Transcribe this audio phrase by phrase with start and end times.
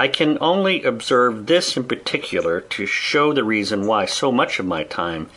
[0.00, 4.66] I can only observe this in particular to show the reason why so much of
[4.66, 5.28] my time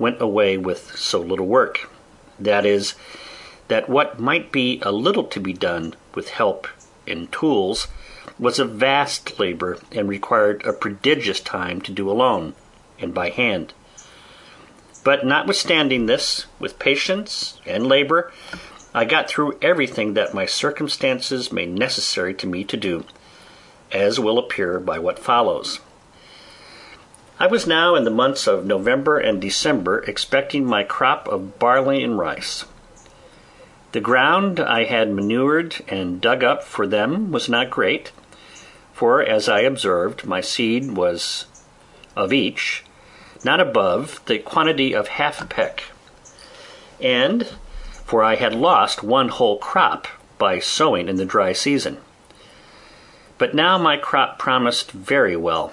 [0.00, 1.88] went away with so little work;
[2.36, 2.94] that is,
[3.68, 6.66] that what might be a little to be done with help
[7.06, 7.86] and tools
[8.36, 12.54] was a vast labour and required a prodigious time to do alone,
[12.98, 13.72] and by hand.
[15.04, 18.32] But notwithstanding this, with patience and labour,
[18.92, 23.04] I got through everything that my circumstances made necessary to me to do,
[23.92, 25.80] as will appear by what follows.
[27.38, 32.02] I was now in the months of November and December expecting my crop of barley
[32.02, 32.66] and rice.
[33.92, 38.12] The ground I had manured and dug up for them was not great,
[38.92, 41.46] for, as I observed, my seed was
[42.14, 42.84] of each
[43.44, 45.84] not above the quantity of half a peck;
[47.00, 47.46] and
[48.04, 51.98] for I had lost one whole crop by sowing in the dry season.
[53.40, 55.72] But now my crop promised very well.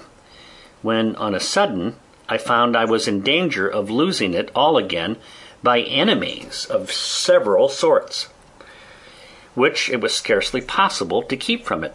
[0.81, 1.98] When on a sudden
[2.29, 5.18] I found I was in danger of losing it all again
[5.62, 8.29] by enemies of several sorts,
[9.54, 11.93] which it was scarcely possible to keep from it;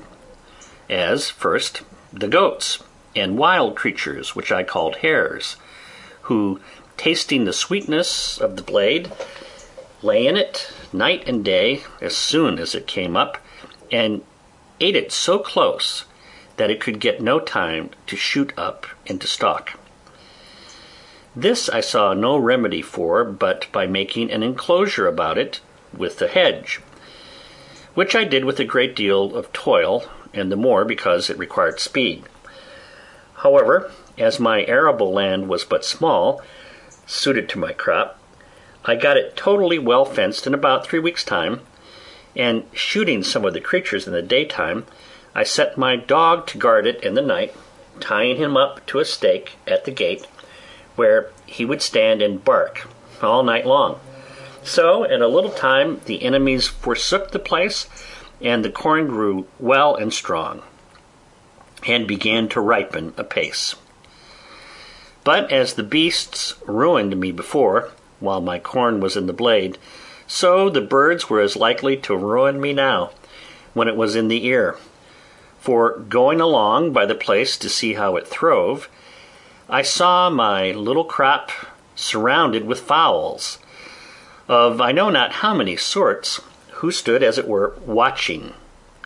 [0.91, 1.81] as, first,
[2.13, 2.83] the goats,
[3.17, 5.57] and wild creatures which I called hares,
[6.29, 6.61] who,
[6.99, 9.11] tasting the sweetness of the blade,
[10.03, 13.39] lay in it night and day as soon as it came up,
[13.91, 14.21] and
[14.83, 16.05] ate it so close
[16.57, 19.79] that it could get no time to shoot up into stalk.
[21.35, 25.61] This I saw no remedy for but by making an enclosure about it
[25.97, 26.81] with a hedge,
[27.95, 31.81] which I did with a great deal of toil, and the more because it required
[31.81, 32.25] speed.
[33.37, 36.43] However, as my arable land was but small,
[37.07, 38.19] suited to my crop,
[38.85, 41.61] I got it totally well fenced in about three weeks' time,
[42.37, 44.87] and shooting some of the creatures in the daytime,
[45.35, 47.55] I set my dog to guard it in the night,
[48.01, 50.27] tying him up to a stake at the gate,
[50.97, 52.89] where he would stand and bark
[53.23, 53.99] all night long.
[54.63, 57.89] So in a little time the enemies forsook the place,
[58.41, 60.63] and the corn grew well and strong,
[61.87, 63.75] and began to ripen apace.
[65.25, 67.91] But as the beasts ruined me before,
[68.21, 69.79] while my corn was in the blade,
[70.27, 73.11] so the birds were as likely to ruin me now,
[73.75, 74.77] when it was in the ear
[75.63, 78.89] for going along by the place to see how it throve,
[79.69, 81.53] I saw my little crop
[81.95, 83.61] surrounded with fowls,
[84.49, 86.41] of I know not how many sorts,
[86.73, 88.55] who stood as it were watching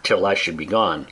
[0.02, 1.08] till I should be gone.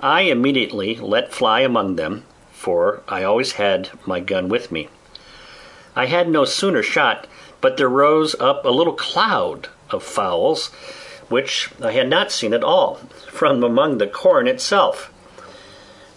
[0.00, 4.88] I immediately let fly among them, for I always had my gun with me.
[5.96, 7.26] I had no sooner shot
[7.60, 10.68] but there rose up a little cloud of fowls
[11.28, 12.96] which I had not seen at all,
[13.28, 15.12] from among the corn itself.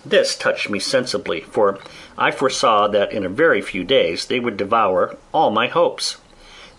[0.03, 1.77] This touched me sensibly, for
[2.17, 6.17] I foresaw that in a very few days they would devour all my hopes,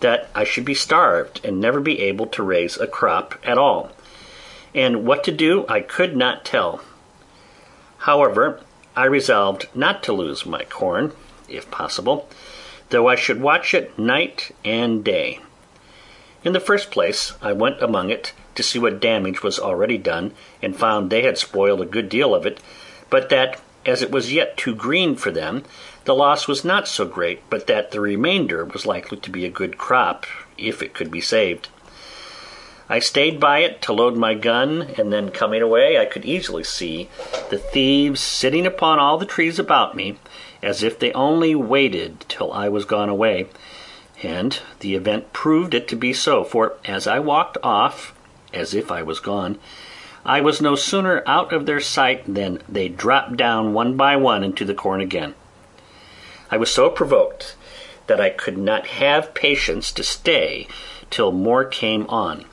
[0.01, 3.91] that I should be starved and never be able to raise a crop at all,
[4.73, 6.81] and what to do I could not tell.
[7.99, 8.59] However,
[8.97, 11.13] I resolved not to lose my corn,
[11.47, 12.27] if possible,
[12.89, 15.39] though I should watch it night and day.
[16.43, 20.33] In the first place, I went among it to see what damage was already done,
[20.61, 22.59] and found they had spoiled a good deal of it,
[23.09, 25.63] but that, as it was yet too green for them,
[26.05, 29.49] the loss was not so great but that the remainder was likely to be a
[29.49, 30.25] good crop,
[30.57, 31.67] if it could be saved.
[32.87, 36.63] I stayed by it to load my gun, and then coming away I could easily
[36.63, 37.09] see
[37.49, 40.17] the thieves sitting upon all the trees about me,
[40.61, 43.47] as if they only waited till I was gone away
[44.23, 48.13] and the event proved it to be so, for as I walked off,
[48.53, 49.59] as if I was gone,
[50.25, 54.43] I was no sooner out of their sight than they dropped down one by one
[54.43, 55.35] into the corn again.
[56.49, 57.55] I was so provoked
[58.07, 60.67] that I could not have patience to stay
[61.09, 62.45] till more came on,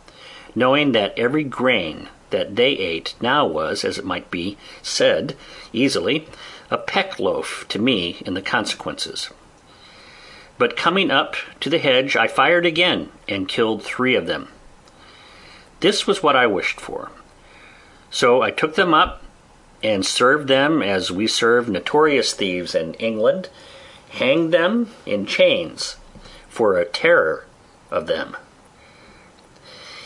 [0.55, 5.37] knowing that every grain that they ate now was, as it might be said
[5.73, 6.27] easily,
[6.71, 9.31] a peck loaf to me in the consequences.
[10.59, 14.49] But coming up to the hedge I fired again, and killed three of them.
[15.81, 17.11] This was what I wished for.
[18.11, 19.23] So I took them up,
[19.83, 23.49] and served them as we serve notorious thieves in England,
[24.11, 25.97] hanged them in chains
[26.49, 27.47] for a terror
[27.91, 28.37] of them.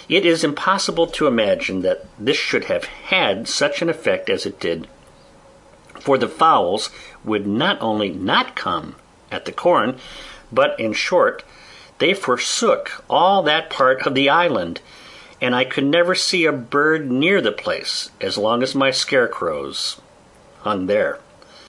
[0.08, 4.60] It is impossible to imagine that this should have had such an effect as it
[4.60, 4.86] did,
[5.98, 6.90] for the fowls
[7.24, 8.94] would not only not come
[9.32, 9.98] at the corn,
[10.52, 11.42] but, in short,
[11.98, 14.80] they forsook all that part of the island,
[15.40, 20.00] and I could never see a bird near the place as long as my scarecrows
[20.60, 21.18] hung there.